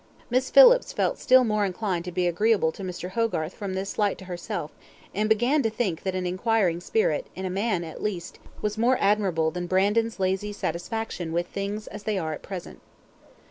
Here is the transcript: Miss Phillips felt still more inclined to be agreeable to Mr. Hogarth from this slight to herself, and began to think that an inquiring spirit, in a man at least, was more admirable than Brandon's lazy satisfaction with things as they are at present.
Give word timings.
Miss 0.31 0.49
Phillips 0.49 0.91
felt 0.91 1.19
still 1.19 1.43
more 1.43 1.63
inclined 1.63 2.05
to 2.05 2.11
be 2.11 2.25
agreeable 2.25 2.71
to 2.71 2.81
Mr. 2.81 3.11
Hogarth 3.11 3.53
from 3.53 3.75
this 3.75 3.91
slight 3.91 4.17
to 4.17 4.25
herself, 4.25 4.71
and 5.13 5.29
began 5.29 5.61
to 5.61 5.69
think 5.69 6.01
that 6.01 6.15
an 6.15 6.25
inquiring 6.25 6.79
spirit, 6.81 7.27
in 7.35 7.45
a 7.45 7.51
man 7.51 7.83
at 7.83 8.01
least, 8.01 8.39
was 8.63 8.79
more 8.79 8.97
admirable 8.99 9.51
than 9.51 9.67
Brandon's 9.67 10.19
lazy 10.19 10.53
satisfaction 10.53 11.31
with 11.31 11.45
things 11.45 11.85
as 11.85 12.01
they 12.01 12.17
are 12.17 12.33
at 12.33 12.41
present. 12.41 12.81